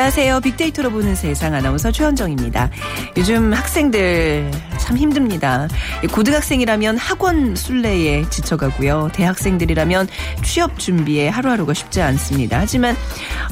[0.00, 0.40] 안녕하세요.
[0.40, 2.70] 빅데이터로 보는 세상 아나운서 최현정입니다.
[3.18, 5.68] 요즘 학생들 참 힘듭니다.
[6.10, 9.10] 고등학생이라면 학원 순례에 지쳐가고요.
[9.12, 10.08] 대학생들이라면
[10.42, 12.60] 취업 준비에 하루하루가 쉽지 않습니다.
[12.60, 12.96] 하지만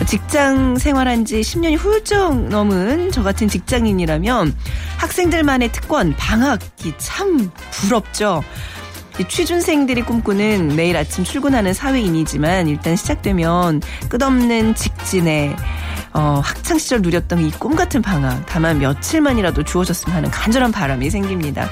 [0.07, 4.57] 직장 생활한 지 10년이 훌쩍 넘은 저 같은 직장인이라면
[4.97, 8.43] 학생들만의 특권 방학이 참 부럽죠.
[9.19, 15.57] 이 취준생들이 꿈꾸는 매일 아침 출근하는 사회인이지만 일단 시작되면 끝없는 직진에
[16.15, 21.69] 어, 학창 시절 누렸던 이 꿈 같은 방학 다만 며칠만이라도 주어졌으면 하는 간절한 바람이 생깁니다.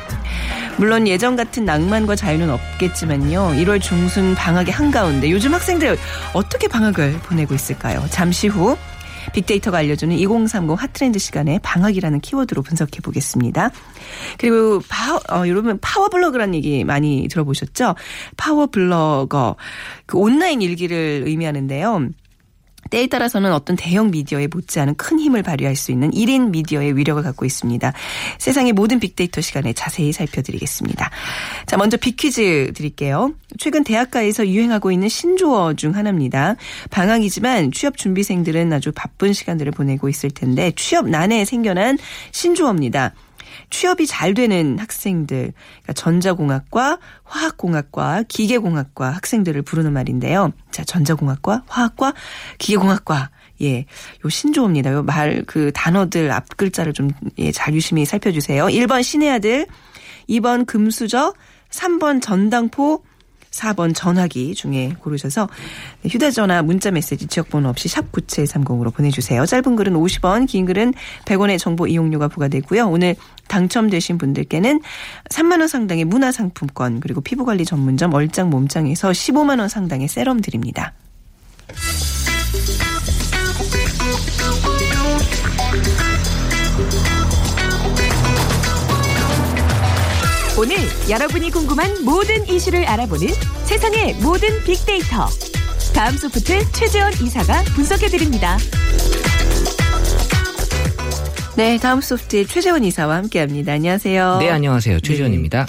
[0.78, 3.53] 물론 예전 같은 낭만과 자유는 없겠지만요.
[3.55, 5.97] 1월 중순 방학의 한가운데 요즘 학생들
[6.33, 8.05] 어떻게 방학을 보내고 있을까요?
[8.10, 8.77] 잠시 후
[9.32, 13.70] 빅데이터가 알려주는 2030 핫트렌드 시간에 방학이라는 키워드로 분석해 보겠습니다.
[14.38, 17.94] 그리고 파워, 어, 여러분 파워블로그라는 얘기 많이 들어보셨죠?
[18.36, 19.56] 파워블로거
[20.06, 22.08] 그 온라인 일기를 의미하는데요.
[22.90, 27.44] 때에 따라서는 어떤 대형 미디어에 못지않은 큰 힘을 발휘할 수 있는 1인 미디어의 위력을 갖고
[27.44, 27.92] 있습니다.
[28.38, 31.10] 세상의 모든 빅데이터 시간에 자세히 살펴드리겠습니다.
[31.66, 33.32] 자, 먼저 빅퀴즈 드릴게요.
[33.58, 36.56] 최근 대학가에서 유행하고 있는 신조어 중 하나입니다.
[36.90, 41.98] 방학이지만 취업 준비생들은 아주 바쁜 시간들을 보내고 있을 텐데 취업 난에 생겨난
[42.32, 43.14] 신조어입니다.
[43.70, 50.52] 취업이 잘 되는 학생들, 그러니까 전자공학과, 화학공학과, 기계공학과 학생들을 부르는 말인데요.
[50.70, 52.14] 자, 전자공학과, 화학과,
[52.58, 53.31] 기계공학과.
[53.62, 54.92] 예, 요 신조어입니다.
[54.92, 58.66] 요 말, 그 단어들 앞 글자를 좀, 예, 잘 유심히 살펴주세요.
[58.66, 59.66] 1번 신의 아들,
[60.28, 61.32] 2번 금수저,
[61.70, 63.02] 3번 전당포,
[63.56, 65.49] 4번 전화기 중에 고르셔서
[66.05, 69.44] 휴대전화 문자메시지 지역번호 없이 샵 9730으로 보내주세요.
[69.47, 70.94] 짧은 글은 50원 긴 글은
[71.25, 72.87] 100원의 정보 이용료가 부과되고요.
[72.87, 73.17] 오늘
[73.49, 74.81] 당첨되신 분들께는
[75.31, 80.93] 3만 원 상당의 문화상품권 그리고 피부관리 전문점 얼짱 몸짱에서 15만 원 상당의 세럼 드립니다.
[90.59, 90.75] 오늘
[91.11, 93.28] 여러분이 궁금한 모든 이슈를 알아보는
[93.65, 95.28] 세상의 모든 빅데이터.
[95.94, 98.56] 다음 소프트 최재원 이사가 분석해드립니다.
[101.56, 103.72] 네, 다음 소프트의 최재원 이사와 함께합니다.
[103.72, 104.39] 안녕하세요.
[104.41, 105.00] 네, 안녕하세요.
[105.00, 105.62] 최재원입니다.
[105.62, 105.67] 어,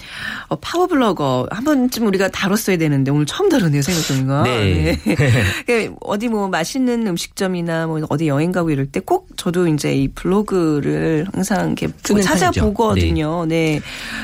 [0.55, 4.43] 파워블로거 한 번쯤 우리가 다뤘어야 되는데 오늘 처음 다루네요 생각해보니까.
[4.43, 4.99] 네.
[5.65, 10.09] 그 어디 뭐 맛있는 음식점이나 뭐 어디 여행 가고 이럴 때 꼭 저도 이제 이
[10.09, 13.45] 블로그를 항상 이렇게 쓰는 찾아보거든요.
[13.45, 13.79] 네.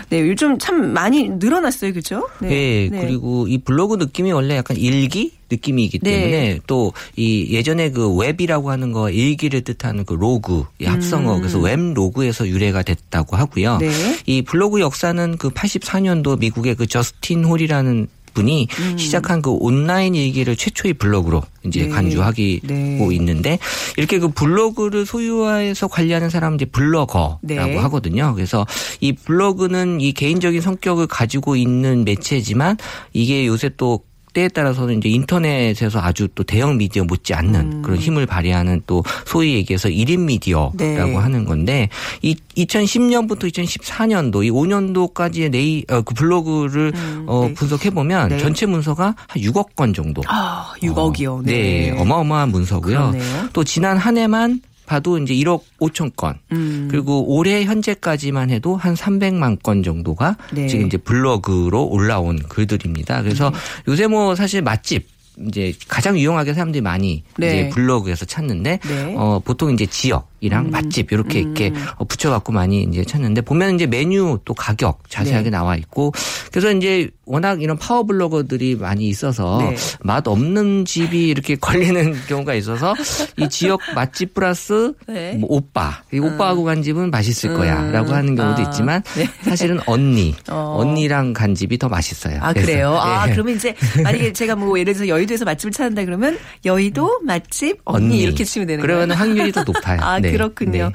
[0.10, 0.28] 네.
[0.28, 1.94] 요즘 참 많이 늘어났어요.
[1.94, 2.28] 그죠?
[2.40, 6.12] 네, 그리고 이 블로그 느낌이 원래 약간 일기 느낌이기 네.
[6.12, 11.60] 때문에 또 이 예전에 그 웹이라고 하는 거 일기를 뜻하는 그 로그 이 합성어 그래서
[11.60, 13.76] 웹 로그에서 유래가 됐다고 하고요.
[13.76, 13.80] 음.
[13.80, 13.92] 네.
[14.26, 20.96] 이 블로그 역사는 그 84년도 미국의 그 저스틴 홀이라는 분이 시작한 그 온라인 일기를 최초의
[20.96, 21.86] 블로그로 이제 음.
[21.86, 21.90] 네.
[21.90, 23.08] 간주하고 네.
[23.12, 23.60] 있는데
[23.96, 27.78] 이렇게 그 블로그를 소유해서 관리하는 사람 이제 블로거라고 네.
[27.78, 28.34] 하거든요.
[28.34, 28.66] 그래서
[29.02, 32.78] 이 블로그는 이 개인적인 성격을 가지고 있는 매체지만
[33.14, 34.00] 이게 요새 또
[34.34, 37.82] 때에 따라서는 이제 인터넷에서 아주 또 대형 미디어 못지 않는 음.
[37.82, 41.16] 그런 힘을 발휘하는 또 소위 얘기해서 1인 미디어라고 네.
[41.16, 41.90] 하는 건데
[42.22, 47.54] 이 2010년부터 2014년도 이 5년도까지의 네이 어, 그 블로그를 음, 어, 네.
[47.54, 48.38] 분석해 보면 네.
[48.38, 50.22] 전체 문서가 한 6억 건 정도.
[50.28, 51.40] 아, 6억이요.
[51.40, 51.92] 어, 네.
[51.92, 53.12] 어마어마한 문서고요.
[53.12, 53.50] 그러네요.
[53.54, 54.62] 또 지난 한 해만
[54.94, 56.36] 봐도 이제 1억 5천 건.
[56.52, 56.88] 음.
[56.92, 60.68] 그리고 올해 현재까지만 해도 한 300만 건 정도가 네.
[60.68, 63.24] 지금 이제 블로그로 올라온 글들입니다.
[63.24, 63.58] 그래서 네.
[63.88, 65.08] 요새 뭐 사실 맛집
[65.48, 67.48] 이제 가장 유용하게 사람들이 많이 네.
[67.48, 69.16] 이제 블로그에서 찾는데 네.
[69.18, 71.86] 어 보통 이제 지역 이랑 맛집 이렇게 이렇게 음.
[71.96, 75.50] 어, 붙여갖고 많이 이제 찾는데 보면 이제 메뉴 또 가격 자세하게 네.
[75.50, 76.12] 나와 있고
[76.52, 79.76] 그래서 이제 워낙 이런 파워 블로거들이 많이 있어서 네.
[80.02, 82.94] 맛 없는 집이 이렇게 걸리는 경우가 있어서
[83.38, 85.34] 이 지역 맛집 플러스 네.
[85.36, 88.14] 뭐 오빠 이 오빠하고 간 집은 맛있을 거야라고 음.
[88.14, 88.66] 하는 경우도 아.
[88.66, 89.30] 있지만 네.
[89.44, 90.76] 사실은 언니 어.
[90.80, 92.40] 언니랑 간 집이 더 맛있어요.
[92.42, 92.68] 아 그래서.
[92.68, 92.98] 그래요.
[93.00, 93.32] 아 예.
[93.32, 93.74] 그러면 이제
[94.04, 98.86] 만약에 제가 뭐 예를 들어서 여의도에서 맛집을 찾는다 그러면 여의도 맛집 언니, 이렇게 치면 되는
[98.86, 98.98] 거예요.
[99.00, 100.00] 그러면 확률이 더 높아요.
[100.02, 100.33] 아 네.
[100.34, 100.92] 그렇군요.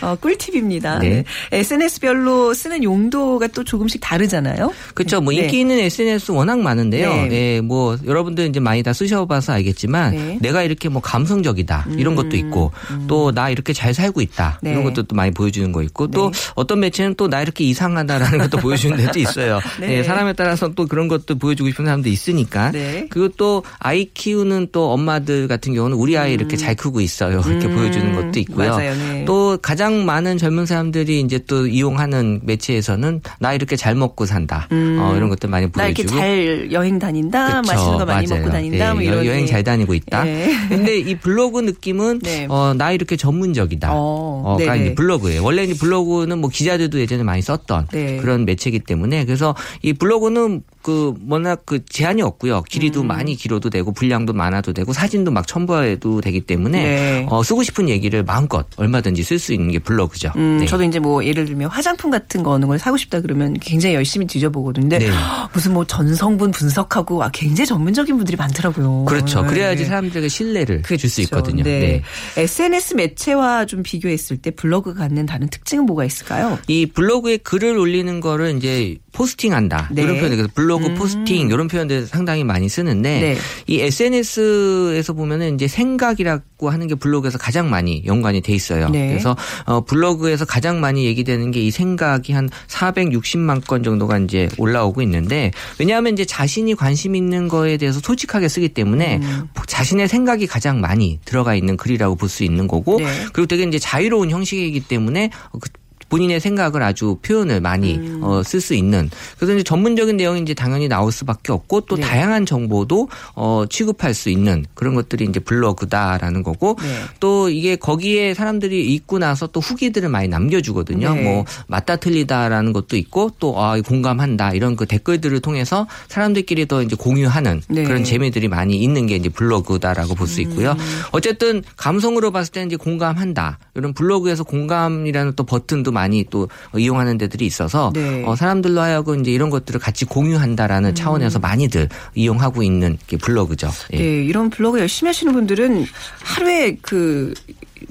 [0.00, 0.06] 네.
[0.06, 0.98] 어, 꿀팁입니다.
[0.98, 1.24] 네.
[1.52, 4.72] SNS별로 쓰는 용도가 또 조금씩 다르잖아요.
[4.94, 5.20] 그렇죠.
[5.20, 5.40] 뭐 네.
[5.40, 7.08] 인기 있는 SNS 워낙 많은데요.
[7.08, 7.28] 네.
[7.32, 10.18] 예, 뭐 여러분들 이제 많이 다 쓰셔봐서 알겠지만 네.
[10.18, 12.72] 음, 내가 이렇게 뭐 감성적이다 이런 것도 있고
[13.06, 14.72] 또나 이렇게 잘 살고 있다 네.
[14.72, 18.58] 이런 것도 또 많이 보여주는 거 있고 또 어떤 매체는 또 나 이렇게 이상하다라는 것도
[18.58, 19.60] 보여주는 데도 있어요.
[19.78, 19.98] 네.
[19.98, 22.72] 예, 사람에 따라서 또 그런 것도 보여주고 싶은 사람도 있으니까.
[22.72, 23.06] 네.
[23.08, 27.40] 그리고 또 아이 키우는 또 엄마들 같은 경우는 우리 아이 이렇게 잘 크고 있어요.
[27.46, 28.72] 이렇게 보여주는 것도 있고요.
[28.88, 28.98] 음.
[28.98, 29.14] 맞아요.
[29.14, 29.24] 네.
[29.24, 34.68] 또 가장 많은 젊은 사람들이 이제 또 이용하는 매체에서는 나 이렇게 잘 먹고 산다.
[34.70, 35.72] 어, 이런 것들 많이 음.
[35.74, 36.20] 나 이렇게 보여주고.
[36.20, 38.40] 잘 여행 다닌다, 그쵸, 맛있는 거 많이 맞아요.
[38.42, 39.50] 먹고 다닌다, 예, 뭐 이런 여행 게.
[39.50, 40.26] 잘 다니고 있다.
[40.26, 40.48] 예.
[40.68, 42.46] 근데 이 블로그 느낌은 네.
[42.48, 43.92] 어, 나 이렇게 전문적이다.
[43.92, 44.84] 어, 어, 가 네네.
[44.86, 45.42] 이제 블로그예요.
[45.44, 48.16] 원래 이제 블로그는 뭐 기자들도 예전에 많이 썼던 네.
[48.18, 52.58] 그런 매체이기 때문에 그래서 이 블로그는 그 워낙 그 제한이 없고요.
[52.58, 52.62] 음.
[52.68, 57.26] 길이도 많이 길어도 되고 분량도 많아도 되고 사진도 막 첨부해도 되기 때문에 네.
[57.28, 60.32] 어, 쓰고 싶은 얘기를 마음껏 얼마든지 쓸 수 있는 게 블로그죠.
[60.36, 60.66] 음, 네.
[60.66, 64.26] 저도 이제 뭐 예를 들면 화장품 같은 거 어느 걸 사고 싶다 그러면 굉장히 열심히
[64.26, 64.88] 뒤져보거든요.
[64.88, 65.10] 근데 네.
[65.52, 69.04] 무슨 뭐 전성분 분석하고 아, 굉장히 전문적인 분들이 많더라고요.
[69.04, 69.42] 그렇죠.
[69.42, 69.48] 네.
[69.48, 71.62] 그래야지 사람들에게 신뢰를 줄수 있거든요.
[71.62, 72.02] 네.
[72.36, 72.42] 네.
[72.42, 76.58] SNS 매체와 좀 비교했을 때 블로그가 갖는 다른 특징은 뭐가 있을까요?
[76.68, 80.02] 이 블로그에 글을 올리는 거를 이제 포스팅한다 네.
[80.02, 83.36] 이런 표현, 그래서 블로그 포스팅 이런 표현들 상당히 많이 쓰는데 네.
[83.66, 88.88] 이 SNS에서 보면은 이제 생각이라고 하는 게 블로그에서 가장 많이 연관이 돼 있어요.
[88.90, 89.08] 네.
[89.08, 89.36] 그래서
[89.66, 95.50] 어 블로그에서 가장 많이 얘기되는 게 이 생각이 한 460만 건 정도가 이제 올라오고 있는데
[95.78, 99.48] 왜냐하면 이제 자신이 관심 있는 거에 대해서 솔직하게 쓰기 때문에 음.
[99.66, 103.06] 자신의 생각이 가장 많이 들어가 있는 글이라고 볼 수 있는 거고 네.
[103.32, 105.68] 그리고 되게 이제 자유로운 형식이기 때문에 그
[106.10, 108.20] 본인의 생각을 아주 표현을 많이 음.
[108.22, 112.02] 어, 쓸 수 있는 그래서 이제 전문적인 내용이 이제 당연히 나올 수밖에 없고 또 네.
[112.02, 116.88] 다양한 정보도 어, 취급할 수 있는 그런 것들이 이제 블로그다라는 거고 네.
[117.20, 121.14] 또 이게 거기에 사람들이 읽고 나서 또 후기들을 많이 남겨주거든요.
[121.14, 121.22] 네.
[121.22, 126.96] 뭐 맞다 틀리다라는 것도 있고 또 아, 공감한다 이런 그 댓글들을 통해서 사람들끼리 더 이제
[126.96, 127.84] 공유하는 네.
[127.84, 130.26] 그런 재미들이 많이 있는 게 이제 블로그다라고 볼 음.
[130.26, 130.76] 수 있고요.
[131.12, 135.99] 어쨌든 감성으로 봤을 때는 이제 공감한다 이런 블로그에서 공감이라는 또 버튼도 많이
[136.30, 138.24] 또 이용하는 데들이 있어서 네.
[138.24, 143.70] 어, 사람들로 하여금 이제 이런 것들을 같이 공유한다라는 차원에서 많이들 이용하고 있는 게 블로그죠.
[143.92, 143.98] 예.
[143.98, 145.86] 네, 이런 블로그 열심히 하시는 분들은
[146.22, 147.34] 하루에 그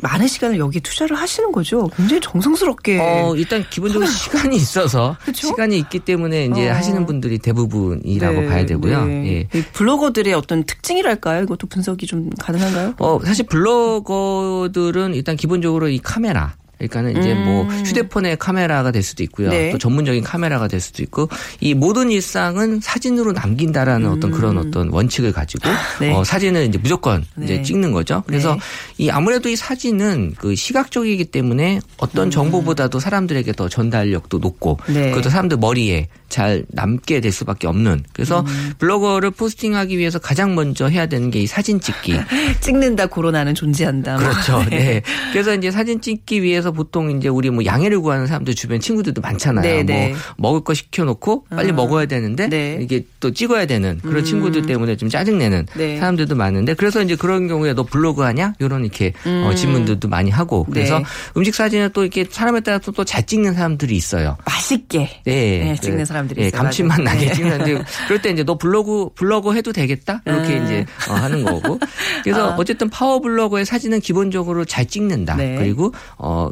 [0.02, 1.90] 많은 시간을 여기에 투자를 하시는 거죠.
[1.96, 3.00] 굉장히 정성스럽게.
[3.00, 5.48] 어, 일단 기본적으로 시간이 있어서 그쵸?
[5.48, 6.74] 시간이 있기 때문에 이제 어.
[6.74, 9.06] 하시는 분들이 대부분이라고 네, 봐야 되고요.
[9.06, 9.48] 네.
[9.54, 9.58] 예.
[9.58, 11.44] 이 블로거들의 어떤 특징이랄까요?
[11.44, 12.96] 이것도 분석이 좀 가능한가요?
[13.00, 19.48] 어, 사실 블로거들은 일단 기본적으로 이 카메라 그러니까는 이제 뭐 휴대폰의 카메라가 될 수도 있고요.
[19.48, 19.52] 음.
[19.52, 19.72] 네.
[19.72, 21.28] 또 전문적인 카메라가 될 수도 있고
[21.60, 26.14] 이 모든 일상은 사진으로 남긴다라는 어떤 그런 어떤 원칙을 가지고 네.
[26.14, 27.46] 어, 사진을 이제 무조건 네.
[27.46, 28.24] 이제 찍는 거죠.
[28.28, 28.60] 그래서 네.
[29.06, 34.94] 이 아무래도 이 사진은 그 시각적이기 때문에 어떤 정보보다도 사람들에게 더 전달력도 높고 음.
[34.94, 35.10] 네.
[35.10, 38.74] 그것도 사람들 머리에 잘 남게 될 수밖에 없는 그래서 음.
[38.78, 42.20] 블로거를 포스팅하기 위해서 가장 먼저 해야 되는 게 이 사진 찍기.
[42.60, 44.18] 찍는다 코로나는 존재한다.
[44.18, 44.20] 뭐.
[44.30, 44.64] 그렇죠.
[44.70, 45.02] 네.
[45.32, 49.64] 그래서 이제 사진 찍기 위해서 보통 이제 우리 뭐 양해를 구하는 사람들 주변 친구들도 많잖아요.
[49.64, 50.14] 네, 네.
[50.38, 51.74] 뭐 먹을 거 시켜놓고 빨리 아.
[51.74, 52.80] 먹어야 되는데 네.
[52.82, 55.98] 이게 또 찍어야 되는 그런 친구들 때문에 좀 짜증내는 네.
[55.98, 58.54] 사람들도 많은데 그래서 이제 그런 경우에 너 블로그 하냐?
[58.60, 61.06] 이런 이렇게 어, 질문들도 많이 하고 그래서 네.
[61.38, 64.38] 음식 사진을 또 이렇게 사람에 따라서 또잘 찍는 사람들이 있어요.
[64.46, 65.22] 맛있게.
[65.26, 66.62] 네, 네, 찍는 사람들이 예, 있어요.
[66.62, 67.02] 감칠맛.
[67.02, 67.34] 나게 네.
[67.34, 70.66] 찍는데 그럴 때 이제 너 블로그 블로그 해도 되겠다 이렇게 음.
[70.66, 71.80] 이제 어, 하는 거고
[72.24, 72.56] 그래서 아.
[72.58, 75.56] 어쨌든 파워 블로거의 사진은 기본적으로 잘 찍는다 네.
[75.58, 76.50] 그리고 어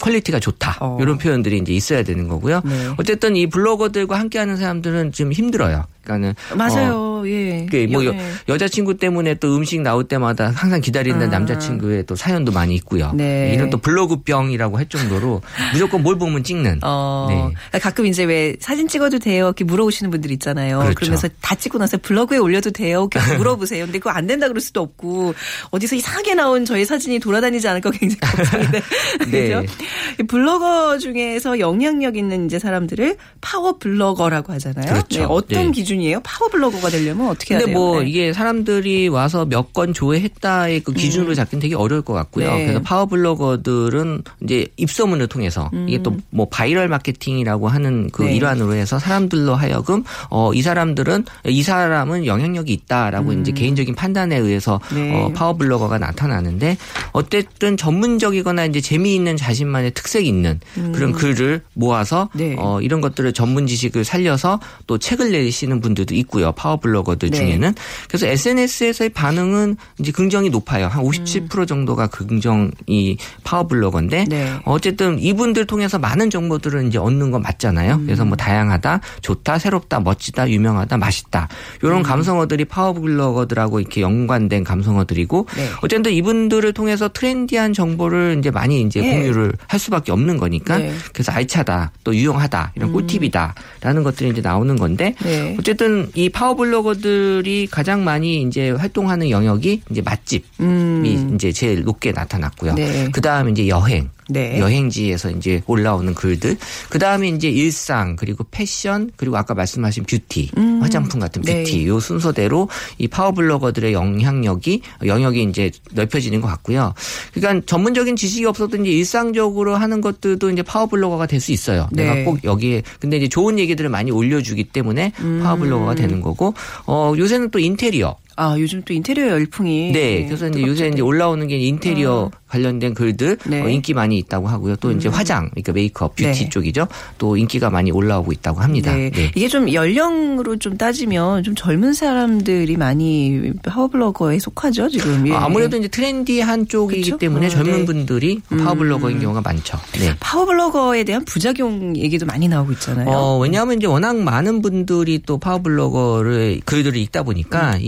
[0.00, 0.98] 퀄리티가 좋다 어.
[1.00, 2.62] 이런 표현들이 이제 있어야 되는 거고요.
[2.64, 2.88] 네.
[2.98, 5.84] 어쨌든 이 블로거들과 함께하는 사람들은 좀 힘들어요.
[6.02, 7.22] 그러니까는 어, 맞아요.
[7.28, 7.66] 예.
[7.70, 8.14] 그뭐 여-
[8.48, 11.26] 여자친구 때문에 또 음식 나올 때마다 항상 기다리는 아.
[11.26, 13.12] 남자친구의 또 사연도 많이 있고요.
[13.14, 13.52] 네.
[13.54, 15.42] 이런 또 블로그병이라고 할 정도로
[15.74, 16.80] 무조건 뭘 보면 찍는.
[16.82, 17.78] 어, 네.
[17.78, 19.44] 가끔 이제 왜 사진 찍어도 돼요?
[19.46, 20.78] 이렇게 물어보시는 분들 있잖아요.
[20.78, 20.94] 그렇죠.
[20.94, 23.08] 그러면서다 찍고 나서 블로그에 올려도 돼요?
[23.12, 23.84] 이렇게 물어보세요.
[23.84, 25.34] 근데 그거 안 된다 그럴 수도 없고
[25.70, 28.82] 어디서 이상하게 나온 저희 사진이 돌아다니지 않을까 굉장히 걱정이 돼.
[29.30, 29.48] 네.
[29.60, 29.74] 그죠?
[30.20, 34.86] 이 블로거 중에서 영향력 있는 이제 사람들을 파워 블로거라고 하잖아요.
[34.86, 35.18] 그렇죠.
[35.20, 35.70] 네, 어떤 네.
[35.72, 36.20] 기준이에요?
[36.22, 37.78] 파워 블로거가 되려면 어떻게 해야 근데 돼요?
[37.84, 38.08] 뭐 네.
[38.08, 42.50] 이게 사람들이 와서 몇 건 조회했다의 그 기준으로 잡기는 되게 어려울 것 같고요.
[42.52, 42.62] 네.
[42.64, 48.26] 그래서 파워 블로거들은 이제 입소문을 통해서 이게 또 뭐 바이럴 마케팅이라고 하는 그 음.
[48.26, 48.36] 네.
[48.36, 54.80] 일환으로 해서 사람들로 하여금 어 이 사람들은 이 사람은 영향력이 있다라고 이제 개인적인 판단에 의해서
[54.92, 54.96] 음.
[54.96, 55.14] 네.
[55.22, 56.76] 어 파워 블로거가 나타나는데
[57.12, 60.60] 어쨌든 전문적이거나 이제 재미있는 자신만 의 특색이 있는
[60.92, 62.38] 그런 글을 모아서 음.
[62.38, 62.56] 네.
[62.58, 66.52] 어 이런 것들을 전문 지식을 살려서 또 책을 내시는 분들도 있고요.
[66.52, 67.36] 파워 블로거들 네.
[67.36, 67.74] 중에는.
[68.08, 70.86] 그래서 SNS에서의 반응은 이제 긍정이 높아요.
[70.86, 74.52] 한 57% 정도가 긍정이 파워 블로거인데 네.
[74.64, 77.94] 어쨌든 이분들 통해서 많은 정보들을 이제 얻는 건 맞잖아요.
[77.94, 78.04] 음.
[78.06, 81.48] 그래서 뭐 다양하다, 좋다, 새롭다, 멋지다, 유명하다, 맛있다.
[81.82, 82.02] 이런 음.
[82.02, 85.68] 감성어들이 파워 블로거들하고 이렇게 연관된 감성어들이고 네.
[85.82, 89.12] 어쨌든 이분들을 통해서 트렌디한 정보를 이제 많이 이제 예.
[89.12, 90.92] 공유를 할 수밖에 없는 거니까 네.
[91.12, 95.56] 그래서 알차다, 또 유용하다 이런 꿀팁이다라는 것들이 이제 나오는 건데 네.
[95.60, 101.32] 어쨌든 이 파워블로거들이 가장 많이 이제 활동하는 영역이 이제 맛집이 음.
[101.36, 102.74] 이제 제일 높게 나타났고요.
[102.74, 103.08] 네.
[103.12, 104.10] 그 다음에 이제 여행.
[104.30, 104.58] 네.
[104.58, 106.56] 여행지에서 이제 올라오는 글들.
[106.88, 111.64] 그 다음에 이제 일상, 그리고 패션, 그리고 아까 말씀하신 뷰티, 화장품 같은 네.
[111.64, 111.86] 뷰티.
[111.88, 112.68] 요 순서대로
[112.98, 116.94] 이 파워블로거들의 영향력이, 영역이 이제 넓혀지는 것 같고요.
[117.34, 121.88] 그러니까 전문적인 지식이 없어도 이제 일상적으로 하는 것들도 이제 파워블로거가 될 수 있어요.
[121.90, 122.04] 네.
[122.04, 125.40] 내가 꼭 여기에, 근데 이제 좋은 얘기들을 많이 올려주기 때문에 음.
[125.42, 126.52] 파워블로거가 되는 거고,
[126.86, 128.14] 어, 요새는 또 인테리어.
[128.40, 133.36] 아 요즘 또 인테리어 열풍이 네, 그래서 이제 요새 이제 올라오는 게 인테리어 관련된 글들
[133.46, 133.62] 네.
[133.62, 134.76] 어, 인기 많이 있다고 하고요.
[134.76, 136.48] 또 이제 화장, 그러니까 메이크업, 뷰티 네.
[136.48, 136.88] 쪽이죠.
[137.18, 138.94] 또 인기가 많이 올라오고 있다고 합니다.
[138.94, 139.10] 네.
[139.10, 139.30] 네.
[139.34, 145.28] 이게 좀 연령으로 좀 따지면 좀 젊은 사람들이 많이 파워블로거에 속하죠 지금.
[145.28, 145.32] 예.
[145.32, 147.18] 어, 아무래도 이제 트렌디한 쪽이기 그쵸?
[147.18, 147.84] 때문에 어, 젊은 네.
[147.84, 149.78] 분들이 파워블로거인 경우가 많죠.
[150.00, 150.14] 네.
[150.18, 153.08] 파워블로거에 대한 부작용 얘기도 많이 나오고 있잖아요.
[153.08, 157.80] 어, 왜냐하면 이제 워낙 많은 분들이 또 파워블로거를 글들을 읽다 보니까 음.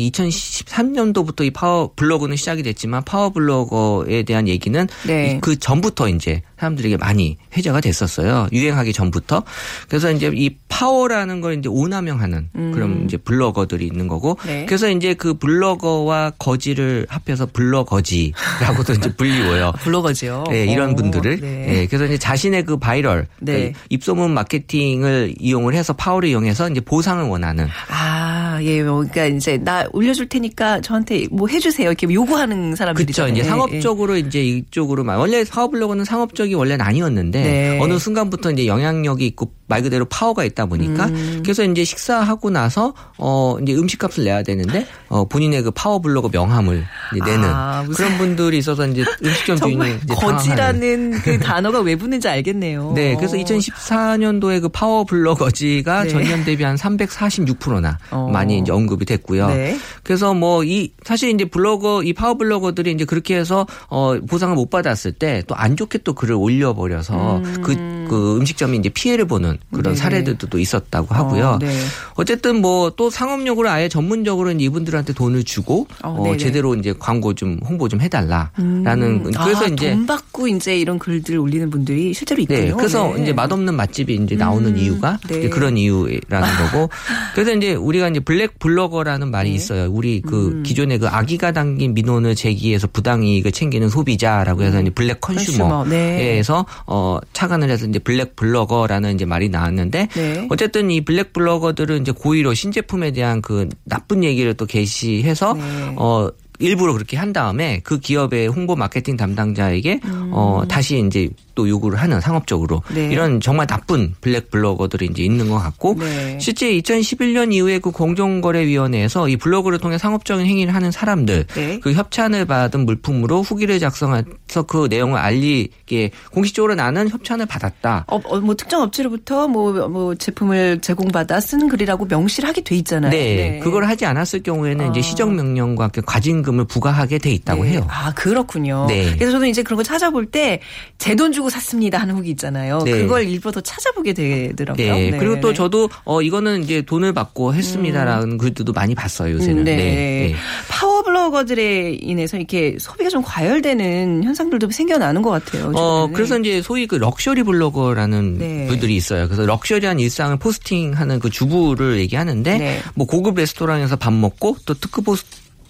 [0.42, 5.32] 2013년도부터 이 파워 블로거는 시작이 됐지만 파워 블로거에 대한 얘기는 네.
[5.36, 8.46] 이- 그 전부터 이제 사람들에게 많이 회자가 됐었어요.
[8.52, 9.42] 유행하기 전부터.
[9.88, 14.36] 그래서 이제 이 파워라는 걸 이제 오남용하는 그런 이제 블로거들이 있는 거고.
[14.42, 14.46] 음.
[14.46, 14.66] 네.
[14.66, 19.72] 그래서 이제 그 블로거와 거지를 합해서 블로거지라고도 이제 불리워요.
[19.80, 20.44] 블로거죠.
[20.50, 21.40] 네, 이런 어, 분들을.
[21.40, 21.66] 네.
[21.66, 23.52] 네, 그래서 이제 자신의 그 바이럴, 네.
[23.54, 27.66] 그러니까 입소문 마케팅을 이용을 해서 파워를 이용해서 이제 보상을 원하는.
[27.88, 33.22] 아, 예, 뭐, 그러니까 이제 나 올려줄 테니까 저한테 뭐 해주세요 이렇게 요구하는 사람들이죠.
[33.22, 33.34] 그렇죠.
[33.34, 37.78] 이제 상업적으로 이제 이쪽으로만 원래 파워블로거는 상업적이 원래는 아니었는데 네.
[37.80, 41.40] 어느 순간부터 이제 영향력이 있고 말 그대로 파워가 있다 보니까 음.
[41.42, 46.84] 그래서 이제 식사하고 나서 어 이제 음식값을 내야 되는데 어 본인의 그 파워 블로거 명함을
[47.16, 50.00] 이제 내는 아, 그런 분들이 있어서 이제 음식점 주인이.
[50.08, 52.92] 거지라는 그 단어가 왜 붙는지 알겠네요.
[52.94, 56.08] 네, 그래서 2014년도에 그 파워 블로거지가 네.
[56.10, 58.28] 전년 대비 한 346%나 어.
[58.30, 59.48] 많이 이제 언급이 됐고요.
[59.48, 59.78] 네.
[60.02, 64.68] 그래서 뭐 이 사실 이제 블로거 이 파워 블로거들이 이제 그렇게 해서 어 보상을 못
[64.70, 69.94] 받았을 때 또 안 좋게 또 글을 올려버려서 그, 그 음식점이 이제 피해를 보는 그런
[69.94, 70.00] 네.
[70.00, 71.46] 사례들도 또 있었다고 하고요.
[71.46, 71.68] 어, 네.
[72.14, 76.36] 어쨌든 뭐 또 상업용으로 아예 전문적으로 이제 이분들한테 돈을 주고 어, 어.
[76.36, 81.38] 제대로 이제 광고 좀 홍보 좀 해달라라는 그래서 아, 이제 돈 받고 이제 이런 글들
[81.38, 82.60] 올리는 분들이 실제로 있군요.
[82.60, 83.22] 네, 그래서 네.
[83.22, 85.38] 이제 맛없는 맛집이 이제 나오는 이유가 네.
[85.38, 86.90] 이제 그런 이유라는 거고.
[87.34, 89.56] 그래서 이제 우리가 이제 블랙 블로거라는 말이 네.
[89.56, 89.90] 있어요.
[89.90, 90.62] 우리 그 음.
[90.62, 95.96] 기존의 그 악의가 담긴 민원을 제기해서 부당이익을 챙기는 소비자라고 해서 이제 블랙 컨슈머, 네.
[95.96, 100.48] 컨슈머에서 어 착안을 해서 이제 블랙 블로거라는 이제 말이 나왔는데 네.
[100.50, 105.94] 어쨌든 이 블랙 블로거들은 이제 고의로 신제품에 대한 그 나쁜 얘기를 또 게시해서 네.
[105.96, 106.28] 어
[106.62, 110.00] 일부러 그렇게 한 다음에 그 기업의 홍보 마케팅 담당자에게
[110.30, 112.94] 어 다시 이제 또 요구를 하는 상업적으로 음.
[112.94, 113.10] 네.
[113.10, 116.38] 이런 정말 나쁜 블랙 블로거들이 이제 있는 것 같고 네.
[116.40, 121.80] 실제 2011년 이후에 그 공정거래위원회에서 이 블로그를 통해 상업적인 행위를 하는 사람들 네.
[121.80, 128.04] 그 협찬을 받은 물품으로 후기를 작성해서 그 내용을 알리게 공식적으로 나는 협찬을 받았다.
[128.08, 133.10] 어, 어, 뭐 특정 업체로부터 뭐, 뭐 제품을 제공받아 쓴 글이라고 명시를 하게 돼 있잖아요.
[133.10, 135.02] 네, 그걸 하지 않았을 경우에는 이제 아.
[135.02, 137.70] 시정 명령과 함께 과징금 을 부과하게 돼 있다고 네.
[137.70, 137.86] 해요.
[137.88, 138.86] 아 그렇군요.
[138.88, 139.14] 네.
[139.16, 140.60] 그래서 저는 이제 그런 거 찾아볼 때
[140.98, 142.78] 제 돈 주고 샀습니다 하는 후기 있잖아요.
[142.84, 142.92] 네.
[142.92, 144.86] 그걸 일부러 더 찾아보게 되더라고요.
[144.94, 145.10] 네.
[145.18, 149.58] 그리고 또 저도 어 이거는 이제 돈을 받고 했습니다라는 글들도 많이 봤어요 요새는.
[149.58, 149.76] 음, 네.
[149.76, 150.34] 네.
[150.68, 155.72] 파워블로거들에 인해서 이렇게 소비가 좀 과열되는 현상들도 생겨나는 것 같아요.
[155.74, 156.08] 어.
[156.12, 158.66] 그래서 이제 소위 그 럭셔리 블로거라는 네.
[158.66, 159.26] 분들이 있어요.
[159.26, 162.80] 그래서 럭셔리한 일상을 포스팅하는 그 주부를 얘기하는데 네.
[162.94, 165.24] 뭐 고급 레스토랑에서 밥 먹고 또 특급 호스-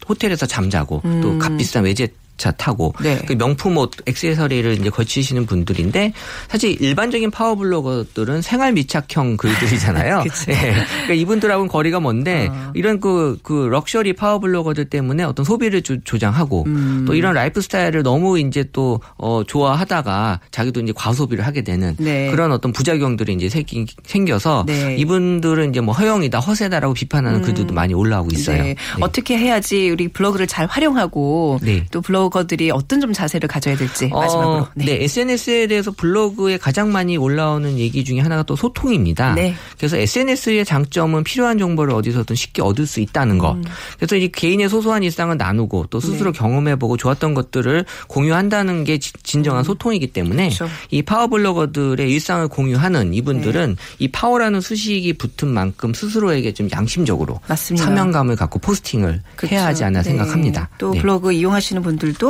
[0.08, 2.08] 호텔에서 잠자고 또 값 비싼 외제
[2.42, 3.04] 차 타고 음.
[3.04, 3.18] 네.
[3.24, 6.12] 그 명품 옷 액세서리를 이제 걸치시는 분들인데
[6.48, 10.24] 사실 일반적인 파워블로거들은 생활 밀착형 글들이잖아요.
[10.50, 10.54] 예.
[10.54, 12.72] 그러니까 이분들하고는 거리가 먼데 아.
[12.74, 17.04] 이런 그, 그 럭셔리 파워블로거들 때문에 어떤 소비를 조, 조장하고 음.
[17.06, 22.28] 또 이런 라이프 스타일을 너무 이제 또 어, 좋아하다가 자기도 이제 과소비를 하게 되는 네.
[22.32, 24.96] 그런 어떤 부작용들이 이제 생기, 생겨서 네.
[24.96, 24.98] 음.
[24.98, 28.56] 이분들은 이제 뭐 허영이다 허세다라고 비판하는 글들도 많이 올라오고 있어요.
[28.56, 28.62] 네.
[28.62, 28.76] 네.
[29.00, 31.86] 어떻게 해야지 우리 블로그를 잘 활용하고 네.
[31.92, 34.62] 또 블로그 블로거들이 어떤 좀 자세를 가져야 될지 마지막으로.
[34.62, 35.04] 어, 네.
[35.04, 39.34] SNS에 대해서 블로그에 가장 많이 올라오는 얘기 중에 하나가 또 소통입니다.
[39.34, 39.54] 네.
[39.76, 43.52] 그래서 SNS의 장점은 필요한 정보를 어디서든 쉽게 얻을 수 있다는 거.
[43.52, 43.62] 음.
[43.98, 46.38] 그래서 이 개인의 소소한 일상을 나누고 또 스스로 네.
[46.38, 50.68] 경험해보고 좋았던 것들을 공유한다는 게 지- 진정한 소통이기 때문에 그렇죠.
[50.90, 57.86] 이 파워 블로거들의 일상을 공유하는 이분들은 이 파워라는 수식이 붙은 만큼 스스로에게 좀 양심적으로 맞습니다.
[57.86, 59.54] 사명감을 갖고 포스팅을 그렇죠.
[59.54, 60.10] 해야 하지 않나 네.
[60.10, 60.70] 생각합니다.
[60.78, 61.00] 또 네.
[61.00, 62.21] 블로그 이용하시는 분들도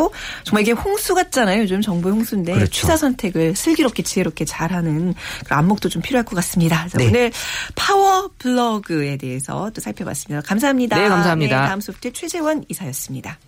[0.45, 1.63] 정말 이게 홍수 같잖아요.
[1.63, 2.71] 요즘 정보의 홍수인데 그렇죠.
[2.71, 6.89] 취사 선택을 슬기롭게 지혜롭게 잘하는 그런 안목도 좀 필요할 것 같습니다.
[6.89, 7.09] 자, 네.
[7.09, 7.33] 오늘
[7.75, 10.47] 파워 블로그에 대해서 또 살펴봤습니다.
[10.47, 10.99] 감사합니다.
[10.99, 11.67] 네, 감사합니다.
[11.67, 13.39] 다음 소프트 최재원 이사였습니다.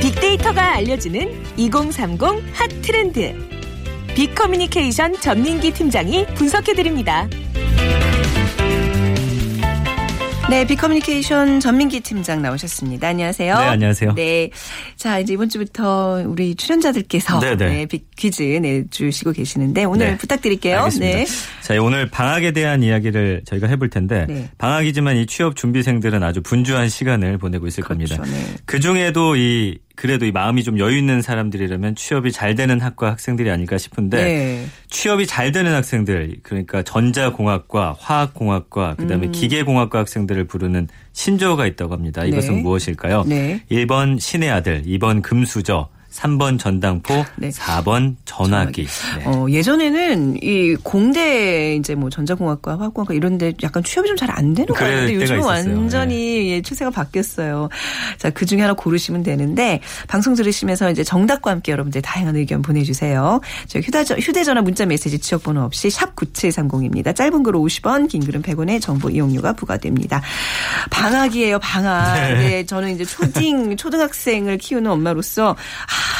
[0.00, 3.34] 빅데이터가 알려주는 2030 핫 트렌드.
[4.14, 7.28] 빅커뮤니케이션 전민기 팀장이 분석해드립니다.
[10.50, 13.08] 네, 빅커뮤니케이션 전민기 팀장 나오셨습니다.
[13.08, 13.54] 안녕하세요.
[13.54, 14.14] 네, 안녕하세요.
[14.14, 14.48] 네.
[14.96, 17.68] 자, 이제 이번 주부터 우리 출연자들께서 네, 네.
[17.68, 20.16] 네, 빅 퀴즈 내주시고 계시는데 오늘 네.
[20.16, 20.78] 부탁드릴게요.
[20.78, 21.18] 알겠습니다.
[21.18, 21.26] 네.
[21.60, 24.48] 자, 오늘 방학에 대한 이야기를 저희가 해볼 텐데 네.
[24.56, 28.16] 방학이지만 이 취업 준비생들은 아주 분주한 시간을 보내고 있을 그렇죠.
[28.16, 28.22] 겁니다.
[28.24, 28.56] 네.
[28.64, 33.50] 그 중에도 이 그래도 이 마음이 좀 여유 있는 사람들이라면 취업이 잘 되는 학과 학생들이
[33.50, 34.66] 아닐까 싶은데 네.
[34.90, 39.32] 취업이 잘 되는 학생들 그러니까 전자공학과, 화학공학과, 그다음에 음.
[39.32, 42.24] 기계공학과 학생들을 부르는 신조어가 있다고 합니다.
[42.24, 42.62] 이것은 네.
[42.62, 43.24] 무엇일까요?
[43.26, 43.64] 네.
[43.72, 47.50] 1번 신의 아들, 2번 금수저, 3번 전당포, 네.
[47.50, 48.86] 4번 전화기.
[49.18, 49.24] 네.
[49.26, 54.66] 어, 예전에는 이 공대 이제 뭐 전자공학과, 화학공학과 이런데 약간 취업이 좀 잘 안 되는
[54.66, 55.62] 거 그럴 같은데 요즘은 있었어요.
[55.64, 55.72] 네.
[55.74, 57.68] 완전히 예, 추세가 바뀌었어요.
[58.18, 63.40] 자, 그 중에 하나 고르시면 되는데 방송 들으시면서 이제 정답과 함께 여러분들 다양한 의견 보내주세요.
[63.68, 67.14] 저희 휴대전, 휴대전 화 문자 메시지 지역번호 없이 샵 9730입니다.
[67.14, 70.20] 짧은 글은 50원, 긴 글은 100원의 정보 이용료가 부과됩니다.
[70.90, 72.14] 방학이에요, 방학.
[72.38, 72.64] 네.
[72.66, 75.54] 저는 이제 초딩, 초등학생을 키우는 엄마로서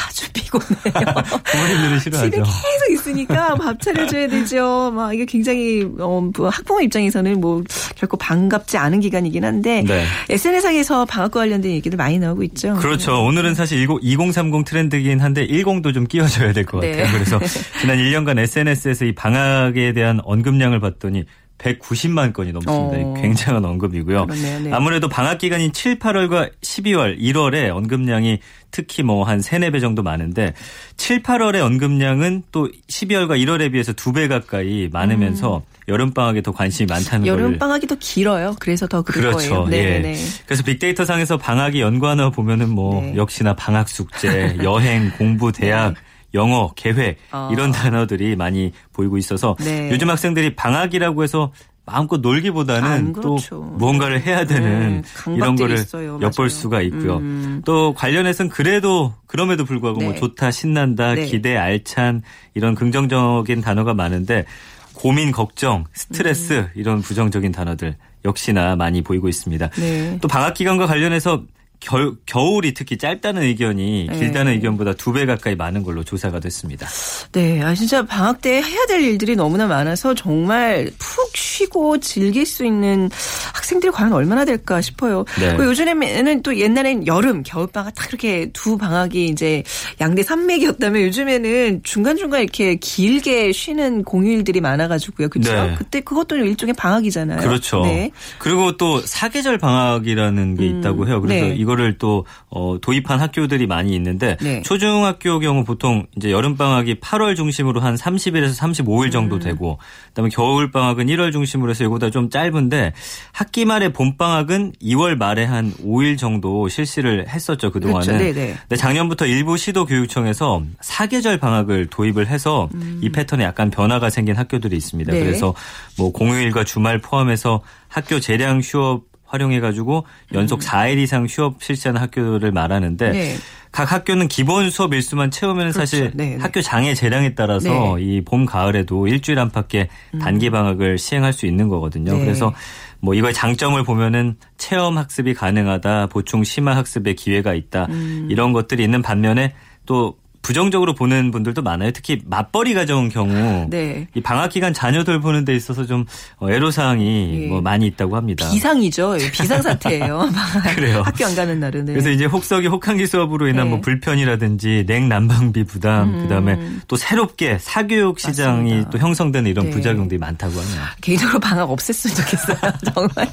[0.07, 1.13] 아주 피곤해요.
[1.43, 2.29] 부모님들이 싫어하죠.
[2.31, 4.91] 집에 계속 있으니까 밥 차려줘야 되죠.
[4.93, 7.63] 막 이게 굉장히 어, 뭐 학부모 입장에서는 뭐
[7.95, 10.05] 결코 반갑지 않은 기간이긴 한데 네.
[10.29, 12.75] SNS상에서 방학과 관련된 얘기들 많이 나오고 있죠.
[12.75, 13.23] 그렇죠.
[13.23, 16.91] 오늘은 사실 2030 트렌드긴 한데 10도 좀 끼워줘야 될것 네.
[16.91, 17.13] 같아요.
[17.13, 17.39] 그래서
[17.81, 21.25] 지난 1년간 SNS에서 이 방학에 대한 언급량을 봤더니
[21.59, 22.97] 190만 건이 넘습니다.
[22.97, 23.13] 어.
[23.21, 24.25] 굉장한 언급이고요.
[24.25, 24.71] 네.
[24.71, 28.39] 아무래도 방학 기간인 7, 8월과 12월, 1월에 언급량이
[28.71, 30.53] 특히 뭐 한 3, 4배 정도 많은데
[30.97, 37.25] 7, 8월의 언급량은 또 12월과 1월에 비해서 두배 가까이 많으면서 여름 방학에 더 관심이 많다는
[37.25, 37.39] 걸 음.
[37.39, 38.55] 여름 방학이 더 길어요.
[38.59, 39.49] 그래서 더 그럴 그렇죠.
[39.49, 39.67] 거예요.
[39.67, 39.99] 네, 예.
[39.99, 40.15] 네.
[40.45, 43.15] 그래서 빅데이터 상에서 방학이 연관어 보면은 뭐 네.
[43.15, 45.95] 역시나 방학 숙제, 여행, 공부, 대학,
[46.33, 47.49] 영어, 계획 어.
[47.51, 49.89] 이런 단어들이 많이 보이고 있어서 네.
[49.91, 51.51] 요즘 학생들이 방학이라고 해서
[51.85, 53.61] 마음껏 놀기보다는 안또 그렇죠.
[53.61, 56.19] 무언가를 해야 되는 네, 이런 거를 있어요.
[56.21, 56.49] 엿볼 맞아요.
[56.49, 57.17] 수가 있고요.
[57.17, 57.61] 음.
[57.65, 60.05] 또 관련해서는 그래도 그럼에도 불구하고 네.
[60.05, 61.25] 뭐 좋다, 신난다, 네.
[61.25, 62.21] 기대, 알찬
[62.53, 64.45] 이런 긍정적인 단어가 많은데
[64.93, 66.67] 고민, 걱정, 스트레스 음.
[66.75, 69.69] 이런 부정적인 단어들 역시나 많이 보이고 있습니다.
[69.69, 70.17] 네.
[70.21, 71.43] 또 방학 기간과 관련해서
[71.79, 74.19] 겨, 겨울이 특히 짧다는 의견이 네.
[74.19, 76.87] 길다는 의견보다 두 배 가까이 많은 걸로 조사가 됐습니다.
[77.31, 82.63] 네, 아 진짜 방학 때 해야 될 일들이 너무나 많아서 정말 푹 쉬고 즐길 수
[82.65, 83.09] 있는
[83.53, 85.25] 학생들이 과연 얼마나 될까 싶어요.
[85.39, 85.55] 네.
[85.57, 89.63] 그 요즘에는 또 옛날엔 여름, 겨울 방학 딱 이렇게 두 방학이 이제
[89.99, 95.51] 양대 산맥이었다면 요즘에는 중간 중간 이렇게 길게 쉬는 공휴일들이 많아가지고요, 그렇죠?
[95.53, 95.75] 네.
[95.77, 97.39] 그때 그것도 일종의 방학이잖아요.
[97.39, 97.81] 그렇죠.
[97.81, 98.11] 네.
[98.37, 101.19] 그리고 또 사계절 방학이라는 게 있다고 해요.
[101.21, 101.55] 그래서 네.
[101.69, 104.61] 이거를 또 어, 도입한 학교들이 많이 있는데 네.
[104.63, 109.39] 초중학교 경우 보통 이제 여름 방학이 8월 중심으로 한 30일에서 35일 정도 음.
[109.39, 109.77] 되고
[110.07, 112.93] 그다음에 겨울 방학은 1월 중심으로 해서 이거보다 좀 짧은데
[113.31, 118.07] 학기 말에 봄 방학은 2월 말에 한 5일 정도 실시를 했었죠 그 동안은.
[118.07, 118.23] 그렇죠.
[118.23, 118.55] 네네.
[118.61, 122.69] 근데 작년부터 일부 시도 교육청에서 사계절 방학을 도입을 해서
[123.01, 125.11] 이 패턴에 약간 변화가 생긴 학교들이 있습니다.
[125.11, 125.13] 음.
[125.13, 125.23] 네.
[125.23, 125.53] 그래서
[125.97, 133.07] 뭐 공휴일과 주말 포함해서 학교 재량 휴업 활용해가지고 연속 4일 이상 휴업 실시하는 학교를 말하는데
[133.07, 133.11] 음.
[133.11, 133.35] 네.
[133.71, 136.37] 각 학교는 기본 수업 일수만 채우면 사실 네, 네.
[136.37, 137.93] 학교 장애 재량에 따라서 네.
[137.93, 137.99] 음.
[137.99, 139.89] 이봄 가을에도 일주일 안팎의
[140.19, 142.13] 단기 방학을 시행할 수 있는 거거든요.
[142.13, 142.19] 네.
[142.19, 142.53] 그래서
[142.99, 148.27] 뭐 이거의 장점을 보면은 체험 학습이 가능하다, 보충 심화 학습의 기회가 있다 음.
[148.29, 149.53] 이런 것들이 있는 반면에
[149.85, 151.91] 또 부정적으로 보는 분들도 많아요.
[151.91, 154.07] 특히 맞벌이 가정 경우 네.
[154.13, 156.05] 이 방학 기간 자녀들 보는 데 있어서 좀
[156.37, 157.47] 어, 애로 사항이 예.
[157.47, 158.49] 뭐 많이 있다고 합니다.
[158.49, 159.17] 비상이죠.
[159.33, 160.29] 비상 사태예요.
[160.75, 161.01] 그래요.
[161.05, 161.85] 학교 안 가는 날은.
[161.85, 161.93] 네.
[161.93, 163.69] 그래서 이제 혹서기 혹한기 수업으로 인한 네.
[163.69, 163.69] 음.
[163.69, 168.89] 뭐 불편이라든지 냉난방비 부담, 그다음에 또 새롭게 사교육 시장이 맞습니다.
[168.89, 169.71] 또 형성되는 이런 네.
[169.71, 170.81] 부작용들이 많다고 하네요.
[171.01, 172.57] 개인적으로 방학 없앴으면 좋겠어요.
[172.93, 173.29] 정말.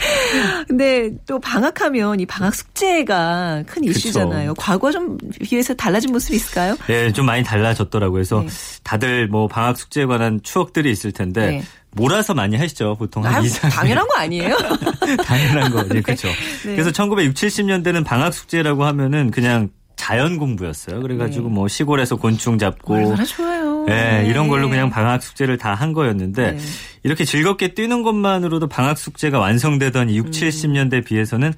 [0.69, 4.55] 근데 또 방학하면 이 방학 숙제가 큰 이슈잖아요.
[4.55, 6.77] 과거 좀 비해서 달라진 모습이 있을까요?
[6.87, 8.13] 네, 좀 많이 달라졌더라고요.
[8.13, 8.49] 그래서 네.
[8.83, 11.63] 다들 뭐 방학 숙제에 관한 추억들이 있을 텐데 네.
[11.93, 12.97] 몰아서 많이 하시죠.
[12.99, 13.71] 보통 한 아유, 2, 3일.
[13.71, 14.57] 당연한 거 아니에요?
[15.25, 16.03] 당연한 거지.
[16.03, 16.29] 그렇죠.
[16.29, 16.73] 네.
[16.73, 21.01] 그래서 1960, 70년대는 방학 숙제라고 하면은 그냥 자연 공부였어요.
[21.01, 21.55] 그래가지고 네.
[21.55, 23.66] 뭐 시골에서 곤충 잡고 얼마나 좋아요.
[23.87, 24.71] 네, 이런 걸로 네.
[24.73, 26.59] 그냥 방학 숙제를 다 한 거였는데 네.
[27.03, 30.31] 이렇게 즐겁게 뛰는 것만으로도 방학 숙제가 완성되던 이 6, 음.
[30.31, 31.53] 70년대 비해서는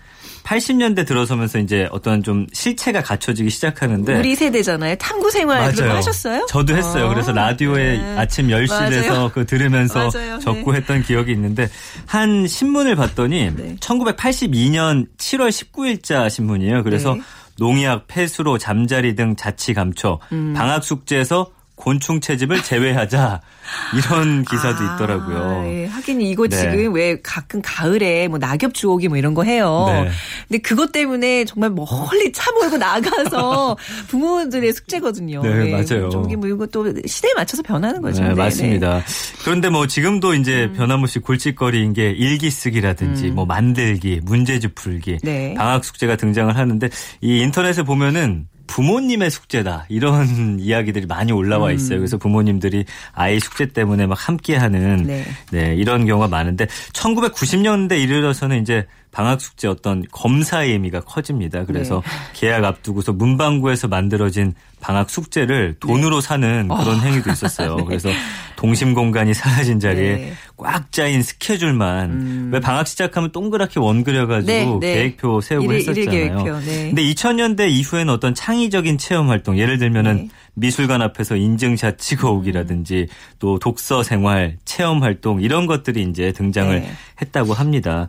[0.45, 4.97] 80년대 들어서면서 이제 어떤 좀 실체가 갖춰지기 시작하는데 우리 세대잖아요.
[4.97, 6.47] 탐구 생활 그런 거 하셨어요?
[6.49, 7.07] 저도 했어요.
[7.07, 8.19] 어, 그래서 라디오에 네.
[8.19, 9.31] 아침 10시에서 맞아요.
[9.33, 10.39] 그 들으면서 맞아요.
[10.41, 10.79] 적고 네.
[10.79, 11.69] 했던 기억이 있는데
[12.07, 13.77] 한 신문을 봤더니 네.
[13.79, 16.83] 1982년 7월 19일자 신문이에요.
[16.83, 17.21] 그래서 네.
[17.59, 20.55] 농약, 폐수로, 잠자리 등 자치 감초, 음.
[20.57, 23.41] 방학 숙제에서 곤충 채집을 제외하자
[23.97, 25.65] 이런 기사도 아, 있더라고요.
[25.67, 25.87] 예.
[25.87, 26.57] 하긴 이거 네.
[26.57, 29.87] 지금 왜 가끔 가을에 뭐 낙엽 주오기 뭐 이런 거 해요.
[29.89, 30.11] 네.
[30.49, 33.77] 근데 그것 때문에 정말 멀리 차 몰고 나가서
[34.09, 35.43] 부모들의 숙제거든요.
[35.43, 35.71] 네, 예.
[35.71, 36.11] 맞아요.
[36.11, 38.23] 좀 이게 뭐 이거 또 시대에 맞춰서 변하는 거죠.
[38.23, 39.03] 네, 네, 맞습니다.
[39.45, 40.73] 그런데 뭐 지금도 이제 음.
[40.75, 45.55] 변함없이 골칫거리인 게 일기 쓰기라든지 뭐 만들기, 문제집 풀기, 네.
[45.55, 46.89] 방학 숙제가 등장을 하는데
[47.21, 51.99] 이 인터넷에 보면은 부모님의 숙제다 이런 이야기들이 많이 올라와 있어요.
[51.99, 55.25] 그래서 부모님들이 아이 숙제 때문에 막 함께하는 네.
[55.51, 61.65] 네, 이런 경우가 많은데 1990년대 이르러서는 이제 방학 숙제 어떤 검사의 의미가 커집니다.
[61.65, 62.11] 그래서 네.
[62.35, 67.77] 계약 앞두고서 문방구에서 만들어진 방학 숙제를 돈으로 사는 그런 행위도 있었어요.
[67.87, 68.11] 그래서
[68.57, 70.33] 동심 공간이 사라진 자리에 네.
[70.57, 74.95] 꽉 짜인 스케줄만 왜 방학 시작하면 동그랗게 원 그려가지고 네, 네.
[74.95, 76.61] 계획표 세우고 일일- 했었잖아요.
[76.61, 76.87] 네.
[76.89, 80.29] 근데 2000년대 이후에는 어떤 창의적인 체험 활동, 예를 들면은 네.
[80.55, 83.07] 미술관 앞에서 인증샷 찍어오기라든지
[83.39, 86.91] 또 독서 생활, 체험 활동 이런 것들이 이제 등장을 네.
[87.23, 88.09] 했다고 합니다.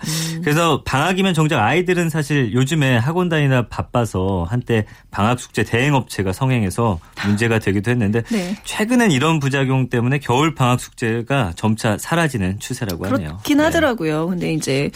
[0.50, 7.00] 그래서 방학이면 정작 아이들은 사실 요즘에 학원 다니나 바빠서 한때 방학 숙제 대행 업체가 성행해서
[7.26, 8.56] 문제가 되기도 했는데 네.
[8.64, 13.28] 최근엔 이런 부작용 때문에 겨울 방학 숙제가 점차 사라지는 추세라고 하네요.
[13.28, 13.64] 그렇긴 네.
[13.66, 14.28] 하더라고요.
[14.28, 14.90] 근데 이제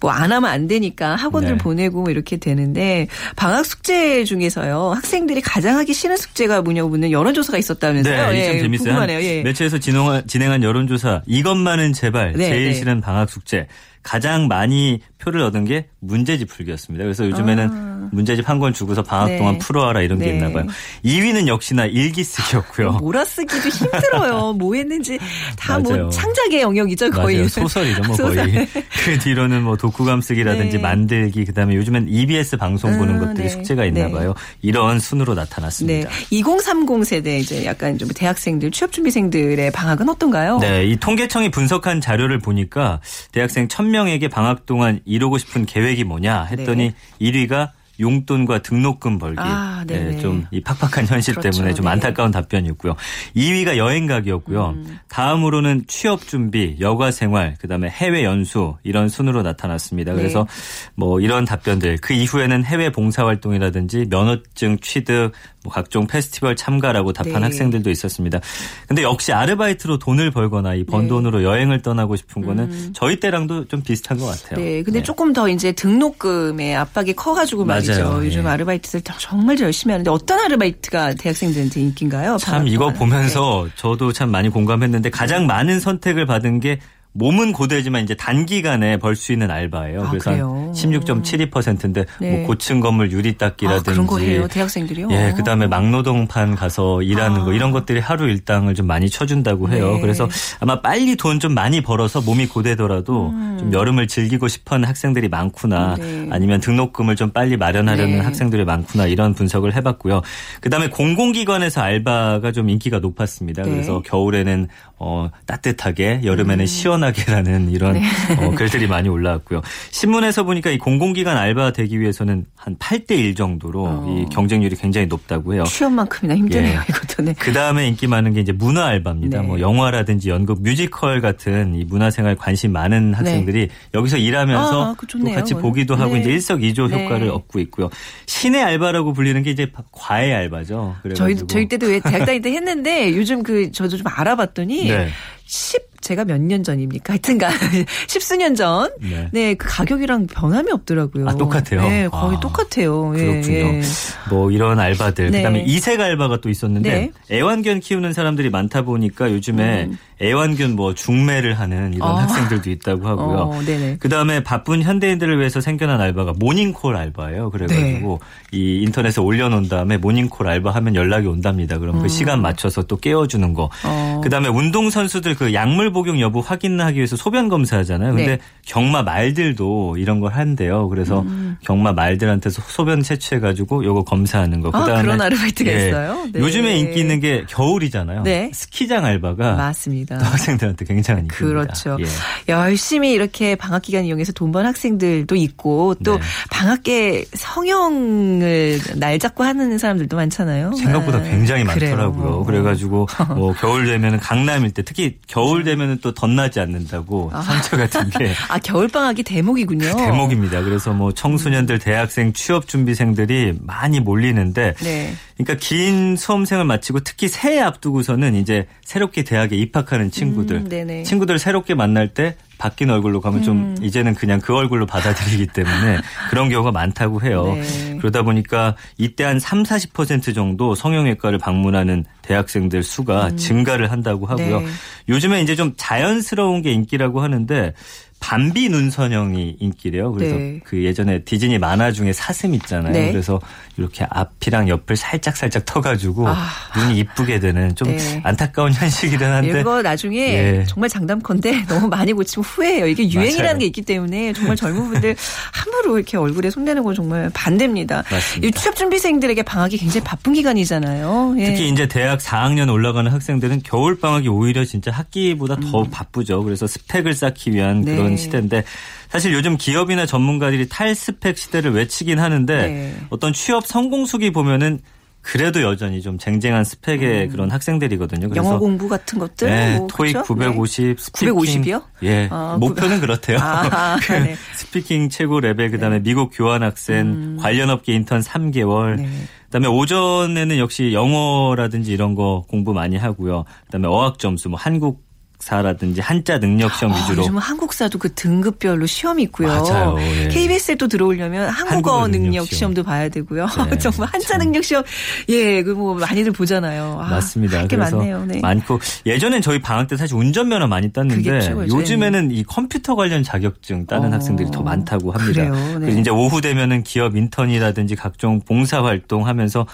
[0.00, 1.58] 뭐 안 하면 안 되니까 학원들 네.
[1.58, 7.58] 보내고 뭐 이렇게 되는데 방학 숙제 중에서요 학생들이 가장 하기 싫은 숙제가 뭐냐고 묻는 여론조사가
[7.58, 8.14] 있었다면서요.
[8.30, 8.84] 네, 참 예, 재밌어요.
[8.84, 9.16] 궁금하네요.
[9.16, 9.42] 한 예.
[9.42, 12.74] 매체에서 진행한, 진행한 여론조사 이것만은 제발 네, 제일 네.
[12.74, 13.66] 싫은 방학 숙제
[14.02, 17.04] 가장 많이 표를 얻은 게 문제집 풀기였습니다.
[17.04, 19.26] 그래서 요즘에는 문제집 한 권 주고서 방학 아.
[19.28, 19.38] 네.
[19.38, 20.32] 동안 풀어와라 이런 게 네.
[20.34, 20.66] 있나 봐요.
[21.04, 22.92] 2위는 역시나 일기 쓰기였고요.
[22.92, 24.52] 몰아쓰기도 힘들어요.
[24.58, 25.18] 뭐 했는지
[25.56, 25.78] 다.
[25.78, 27.36] 뭐 창작의 영역이죠 거의.
[27.38, 27.48] 맞아요.
[27.48, 28.36] 소설이죠, 뭐 소설.
[28.52, 28.68] 거의.
[29.04, 30.82] 그 뒤로는 뭐 독후감 쓰기라든지 네.
[30.82, 33.48] 만들기, 그다음에 요즘엔 EBS 방송 보는 아, 것들이 네.
[33.48, 34.12] 숙제가 있나 네.
[34.12, 34.34] 봐요.
[34.60, 35.40] 이런 순으로 네.
[35.40, 36.10] 나타났습니다.
[36.30, 40.58] 2030 세대 이제 약간 좀 대학생들 취업준비생들의 방학은 어떤가요?
[40.58, 43.00] 네, 이 통계청이 분석한 자료를 보니까
[43.32, 47.70] 대학생 1000 명에게 방학 동안 이루고 싶은 계획이 뭐냐 했더니 1위가
[48.02, 49.40] 용돈과 등록금 벌기.
[49.40, 50.18] 아, 네네.
[50.18, 51.50] 좀이 팍팍한 현실 그렇죠.
[51.50, 51.90] 때문에 좀 네.
[51.90, 51.92] 음.
[51.92, 52.94] 안타까운 답변이었고요.
[53.34, 54.76] 2위가 여행 가기였고요.
[55.08, 60.12] 다음으로는 취업 준비, 여가 생활, 그다음에 해외 연수 이런 순으로 나타났습니다.
[60.14, 60.90] 그래서 네.
[60.96, 65.32] 뭐 이런 답변들 그 이후에는 해외 봉사 활동이라든지 면허증 취득,
[65.64, 67.40] 뭐 각종 페스티벌 참가라고 답한 네.
[67.42, 68.40] 학생들도 있었습니다.
[68.88, 71.08] 근데 역시 아르바이트로 돈을 벌거나 이번 네.
[71.08, 74.64] 돈으로 여행을 떠나고 싶은 거는 저희 때랑도 좀 비슷한 것 같아요.
[74.64, 75.02] 네, 근데 네.
[75.02, 77.91] 조금 더 이제 등록금의 압박이 커가지고 말이죠.
[78.00, 78.24] 맞아요.
[78.24, 78.48] 요즘 예.
[78.48, 82.36] 아르바이트들 다 정말 열심히 하는데 어떤 아르바이트가 대학생들한테 인기인가요?
[82.38, 82.94] 참 방학 이거 동안?
[82.94, 86.78] 보면서 저도 참 많이 공감했는데 가장 많은 선택을 받은 게
[87.14, 90.02] 몸은 고되지만 이제 단기간에 벌 수 있는 알바예요.
[90.04, 90.72] 아, 그래서 그래요?
[90.74, 92.38] 16.72%인데 네.
[92.38, 93.38] 뭐 고층 건물 유리 네.
[93.38, 95.08] 닦기라든지 아, 그런 거 해요, 대학생들이요?
[95.10, 97.44] 예, 그다음에 막노동판 가서 일하는 아.
[97.44, 99.94] 거 이런 것들이 하루 일당을 좀 많이 쳐준다고 해요.
[99.94, 100.00] 네.
[100.00, 100.28] 그래서
[100.60, 105.96] 아마 빨리 돈 좀 많이 벌어서 몸이 고되더라도 좀 여름을 즐기고 싶어하는 학생들이 많구나.
[105.98, 106.26] 음.
[106.28, 106.28] 네.
[106.30, 108.20] 아니면 등록금을 좀 빨리 마련하려는 네.
[108.20, 110.22] 학생들이 많구나 이런 분석을 해봤고요.
[110.60, 113.62] 그다음에 공공기관에서 알바가 좀 인기가 높았습니다.
[113.62, 113.70] 네.
[113.70, 116.66] 그래서 겨울에는 어, 따뜻하게 여름에는 음.
[116.66, 118.02] 시원 하게 편하게라는 이런 네.
[118.38, 119.62] 어, 글들이 많이 올라왔고요.
[119.90, 124.06] 신문에서 보니까 이 공공기관 알바 되기 위해서는 한 8대 1 정도로 어.
[124.08, 125.64] 이 경쟁률이 굉장히 높다고 해요.
[125.64, 126.78] 취업만큼이나 힘드네요.
[126.78, 126.84] 예.
[126.88, 127.34] 이것도 네.
[127.38, 129.42] 그 다음에 인기 많은 게 이제 문화 알바입니다.
[129.42, 129.46] 네.
[129.46, 135.54] 뭐 영화라든지 연극, 뮤지컬 같은 이 문화생활 관심 많은 학생들이 여기서 일하면서 아, 또 같이.
[135.54, 136.20] 보기도 하고 네.
[136.20, 137.04] 이제 일석이조 네.
[137.04, 137.90] 효과를 얻고 있고요.
[138.26, 140.96] 신의 알바라고 불리는 게 이제 과외 알바죠.
[141.14, 145.08] 저희 저희 때도 왜 대학 다닐 때 했는데 요즘 그 저도 좀 알아봤더니 네.
[145.46, 147.12] 10 제가 몇 년 전입니까?
[147.14, 147.52] 하여튼간
[148.08, 148.90] 십수년 전.
[149.00, 149.28] 네.
[149.32, 151.28] 네, 그 가격이랑 변함이 없더라고요.
[151.28, 151.82] 아, 똑같아요?
[151.88, 153.12] 네, 거의 아, 똑같아요.
[153.16, 153.54] 예, 그렇군요.
[153.56, 153.82] 예.
[154.28, 155.30] 뭐 이런 알바들.
[155.30, 155.38] 네.
[155.38, 156.90] 그다음에 이색 알바가 또 있었는데
[157.28, 157.36] 네.
[157.36, 162.16] 애완견 키우는 사람들이 많다 보니까 요즘에 애완견 뭐 중매를 하는 이런 음.
[162.16, 162.22] 아.
[162.22, 163.36] 학생들도 있다고 하고요.
[163.38, 163.96] 어, 네네.
[163.98, 167.50] 그다음에 바쁜 현대인들을 위해서 생겨난 알바가 모닝콜 알바예요.
[167.50, 168.20] 그래가지고
[168.52, 168.58] 네.
[168.58, 171.78] 이 인터넷에 올려놓은 다음에 모닝콜 알바하면 연락이 온답니다.
[171.78, 173.64] 그럼 그 시간 맞춰서 또 깨워주는 거.
[173.64, 173.68] 음.
[173.84, 174.20] 어.
[174.24, 178.14] 그다음에 운동 선수들 그 약물 복용 여부 확인하기 위해서 소변 검사하잖아요.
[178.14, 178.38] 근데 네.
[178.66, 180.88] 경마 말들도 이런 걸 한대요.
[180.88, 181.56] 그래서 음.
[181.62, 184.70] 경마 말들한테 서 소변 채취해 가지고 요거 검사하는 거.
[184.72, 185.88] 아, 그다음에 그런 아르바이트가 예.
[185.88, 186.26] 있어요?
[186.32, 186.40] 네.
[186.40, 188.22] 요즘에 인기 있는 게 겨울이잖아요.
[188.22, 188.50] 네.
[188.54, 190.18] 스키장 알바가 맞습니다.
[190.18, 191.60] 또 학생들한테 굉장한 인기입니다.
[191.62, 191.96] 그렇죠.
[192.00, 192.52] 예.
[192.52, 196.22] 열심히 이렇게 방학 기간 이용해서 돈 번 학생들도 있고 또 네.
[196.50, 200.72] 방학에 성형을 날 잡고 하는 사람들도 많잖아요.
[200.74, 201.96] 생각보다 아, 굉장히 그래요.
[201.96, 202.44] 많더라고요.
[202.44, 208.10] 그래가지고 뭐 겨울 되면 강남 일 때 특히 겨울 되면 은또 덧나지 않는다고 상처 같은
[208.10, 209.96] 게 아 겨울 방학이 대목이군요.
[209.96, 210.62] 대목입니다.
[210.62, 215.14] 그래서 뭐 청소년들, 대학생, 취업 준비생들이 많이 몰리는데 네.
[215.44, 221.04] 그러니까 긴 수험생을 마치고 특히 새해 앞두고서는 이제 새롭게 대학에 입학하는 친구들, 음.
[221.04, 223.76] 친구들 새롭게 만날 때 바뀐 얼굴로 가면 좀 음.
[223.82, 225.98] 이제는 그냥 그 얼굴로 받아들이기 때문에
[226.30, 227.56] 그런 경우가 많다고 해요.
[227.56, 227.96] 네.
[227.98, 234.58] 그러다 보니까 이때 한 3, 40% 정도 성형외과를 방문하는 대학생들 수가 증가를 한다고 하고요.
[234.58, 234.64] 음.
[234.64, 234.70] 네.
[235.08, 237.74] 요즘에 이제 좀 자연스러운 게 인기라고 하는데
[238.22, 240.12] 밤비 눈선형이 인기래요.
[240.12, 240.60] 그래서 네.
[240.64, 242.92] 그 예전에 디즈니 만화 중에 사슴 있잖아요.
[242.92, 243.10] 네.
[243.10, 243.40] 그래서
[243.76, 246.46] 이렇게 앞이랑 옆을 살짝 살짝 터가지고 아.
[246.76, 248.20] 눈이 이쁘게 되는 좀 네.
[248.22, 250.64] 안타까운 현실이긴 한데 이거 나중에 예.
[250.68, 252.86] 정말 장담컨대 너무 많이 고치면 후회해요.
[252.86, 253.58] 이게 유행이라는 맞아요.
[253.58, 255.16] 게 있기 때문에 정말 젊은 분들
[255.52, 258.04] 함부로 이렇게 얼굴에 손대는 건 정말 반대입니다.
[258.08, 258.46] 맞습니다.
[258.46, 261.34] 이 취업 준비생들에게 방학이 굉장히 바쁜 기간이잖아요.
[261.38, 261.46] 예.
[261.46, 265.90] 특히 이제 대학 4학년 올라가는 학생들은 겨울 방학이 오히려 진짜 학기보다 더 음.
[265.90, 266.44] 바쁘죠.
[266.44, 267.96] 그래서 스펙을 쌓기 위한 네.
[268.12, 268.64] 그런 시대인데
[269.08, 272.96] 사실 요즘 기업이나 전문가들이 탈스펙 시대를 외치긴 하는데 네.
[273.10, 274.80] 어떤 취업 성공 수기 보면은
[275.22, 278.28] 그래도 여전히 좀 쟁쟁한 스펙의 그런 학생들이거든요.
[278.28, 278.46] 그래서 음.
[278.46, 279.48] 영어 공부 같은 것들.
[279.48, 280.34] 네, 뭐, 토익 그렇죠?
[280.34, 281.82] 950, 스피킹 950 이요?
[282.02, 283.38] 예, 아, 목표는 그렇대요.
[283.40, 284.36] 아, 그 네.
[284.56, 288.98] 스피킹 최고 레벨 그다음에 미국 교환 학생, 관련 업계 인턴 3개월.
[288.98, 289.02] 음.
[289.02, 289.08] 네.
[289.44, 293.44] 그다음에 오전에는 역시 영어라든지 이런 거 공부 많이 하고요.
[293.66, 295.04] 그다음에 어학 점수 뭐 한국
[295.42, 299.48] 사라든지 한자 능력 시험 아, 위주로 요즘 한국사도 그 등급별로 시험이 있고요.
[299.48, 299.96] 맞아요.
[299.98, 300.28] 예.
[300.28, 302.58] KBS에 또 들어오려면 한국어 한국어 능력 능력 시험.
[302.58, 303.46] 시험도 봐야 되고요.
[303.70, 304.38] 네, 정말 한자 참.
[304.38, 304.84] 능력 시험
[305.28, 306.98] 예, 그 뭐 많이들 보잖아요.
[307.02, 307.66] 아, 맞습니다.
[307.66, 308.24] 그래서 많네요.
[308.26, 308.38] 네.
[308.40, 311.76] 많고 예전엔 저희 방학 때 사실 운전면허 많이 땄는데 최고죠.
[311.76, 315.32] 요즘에는 이 컴퓨터 관련 자격증 따는 어, 학생들이 더 많다고 합니다.
[315.48, 315.54] 그래요.
[315.54, 315.80] 네.
[315.80, 319.66] 그래서 이제 오후 되면은 기업 인턴이라든지 각종 봉사 활동 하면서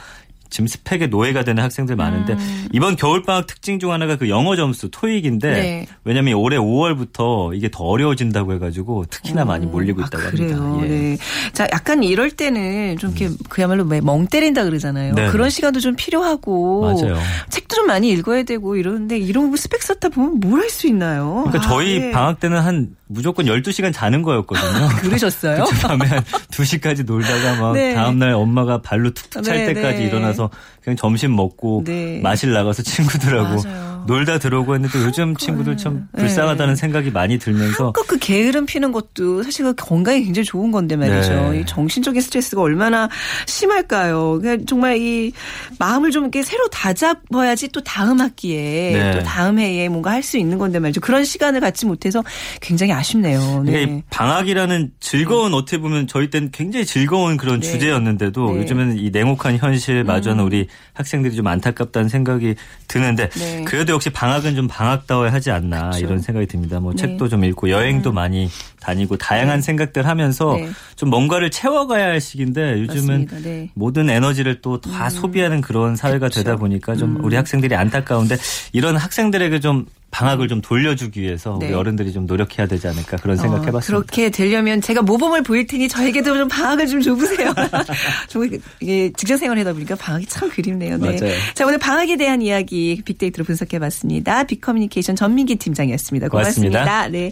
[0.51, 2.69] 지금 스펙의 노예가 되는 학생들 많은데 음.
[2.73, 5.87] 이번 겨울방학 특징 중 하나가 그 영어 점수 토익인데 네.
[6.05, 10.57] 왜냐하면 올해 5월부터 이게 더 어려워진다고 해가지고 특히나 많이 몰리고 아, 있다고 그래요.
[10.57, 10.87] 합니다.
[10.87, 10.89] 예.
[10.89, 11.19] 네.
[11.53, 15.15] 자, 약간 이럴 때는 좀 이렇게 그야말로 왜멍 때린다 그러잖아요.
[15.15, 15.29] 네.
[15.29, 17.19] 그런 시간도 좀 필요하고 맞아요.
[17.51, 21.45] 책도 좀 많이 읽어야 되고 이러는데 이런 거 스펙 쌓다 보면 뭘 할 수 있나요?
[21.47, 22.11] 그러니까 아, 저희 예.
[22.11, 24.89] 방학 때는 한 무조건 12시간 자는 거였거든요.
[25.01, 25.65] 그러셨어요?
[25.83, 27.95] 밤에 한 2시까지 놀다가 막 네.
[27.95, 30.05] 다음날 엄마가 발로 툭툭 찰 네, 때까지 네.
[30.05, 30.51] 일어나서
[30.83, 32.21] 그냥 점심 먹고 네.
[32.23, 33.98] 마실 나가서 친구들하고 맞아요.
[34.09, 36.23] 놀다 들어오고 했는데 요즘 친구들 참 네.
[36.23, 40.97] 불쌍하다는 생각이 많이 들면서 한껏 그 게으름 피는 것도 사실 그 건강에 굉장히 좋은 건데
[40.97, 41.51] 말이죠.
[41.53, 41.61] 네.
[41.61, 43.09] 이 정신적인 스트레스가 얼마나
[43.47, 44.39] 심할까요?
[44.41, 45.33] 그러니까 정말 이
[45.79, 49.13] 마음을 좀 이렇게 새로 다잡아야지 또 다음 학기에 네.
[49.13, 51.01] 또 다음 해에 뭔가 할 수 있는 건데 말이죠.
[51.01, 52.23] 그런 시간을 갖지 못해서
[52.61, 53.63] 굉장히 아쉽네요.
[53.65, 53.83] 네.
[53.83, 57.71] 이게 방학이라는 즐거운 어떻게 보면 저희 때는 굉장히 즐거운 그런 네.
[57.71, 58.61] 주제였는데도 네.
[58.61, 62.55] 요즘에는 이 냉혹한 현실 마주하는 우리 학생들이 좀 안타깝다는 생각이
[62.89, 63.65] 드는데 네.
[63.65, 65.99] 그래도 역시 방학은 좀 방학다워야 하지 않나 그렇죠.
[65.99, 66.79] 이런 생각이 듭니다.
[66.79, 66.99] 뭐 네.
[66.99, 68.49] 책도 좀 읽고 여행도 많이
[68.81, 70.71] 다니고 다양한 생각들 하면서 네.
[70.95, 73.27] 좀 뭔가를 채워가야 할 시기인데 요즘은.
[73.43, 73.71] 네.
[73.75, 78.37] 모든 에너지를 또다 소비하는 그런 사회가 되다 보니까 좀 우리 학생들이 안타까운데
[78.73, 81.67] 이런 학생들에게 좀 방학을 좀 돌려주기 위해서 네.
[81.67, 83.87] 우리 어른들이 좀 노력해야 되지 않을까 그런 어, 생각해봤습니다.
[83.87, 87.53] 그렇게 되려면 제가 모범을 보일 테니 저에게도 좀 방학을 좀 줘보세요.
[88.29, 88.41] 저
[88.81, 90.97] 이게 직장 생활 하다 보니까 방학이 참 그립네요.
[90.97, 91.19] 네.
[91.21, 91.35] 맞아요.
[91.55, 94.45] 자 오늘 방학에 대한 이야기 빅데이터로 분석해봤습니다.
[94.45, 96.29] 빅커뮤니케이션 전민기 팀장이었습니다.
[96.29, 96.85] 고맙습니다.
[96.85, 97.09] 고맙습니다.
[97.09, 97.31] 네.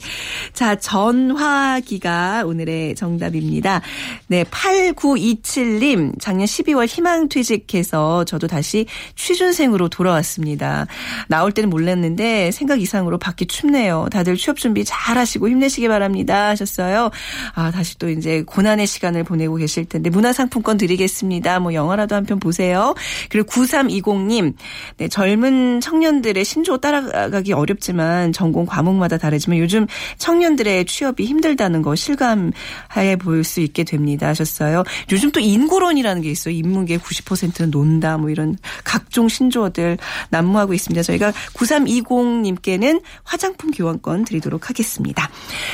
[0.52, 3.80] 자 전화기가 오늘의 정답입니다.
[4.26, 10.86] 네 8927님 작년 12월 희망퇴직해서 저도 다시 취준생으로 돌아왔습니다.
[11.28, 14.09] 나올 때는 몰랐는데 생각 이상으로 밖이 춥네요.
[14.11, 17.11] 다들 취업 준비 잘 하시고 힘내시기 바랍니다 하셨어요.
[17.55, 21.61] 아, 다시 또 이제 고난의 시간을 보내고 계실 텐데 문화상품권 드리겠습니다.
[21.61, 22.94] 뭐 영화라도 한 편 보세요.
[23.31, 24.55] 그리고 9320님.
[24.98, 29.87] 네, 젊은 청년들의 신조 따라가기 어렵지만 전공 과목마다 다르지만 요즘
[30.18, 34.83] 청년들의 취업이 힘들다는 거 실감해 볼수 있게 됩니다 하셨어요.
[35.12, 36.55] 요즘 또 인구론이라는 게 있어요.
[36.55, 39.98] 인문계 90%는 논다 뭐 이런 각종 신조어들
[40.31, 41.02] 난무하고 있습니다.
[41.02, 45.30] 저희가 9320 님께는 화장품 교환권 드리도록 하겠습니다.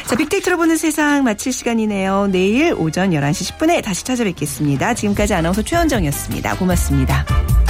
[0.06, 2.28] 자, 빅데이터로 보는 세상 마칠 시간이네요.
[2.28, 4.94] 내일 오전 11시 10분에 다시 찾아뵙겠습니다.
[4.94, 6.56] 지금까지 아나운서 최현정이었습니다.
[6.56, 7.61] 고맙습니다.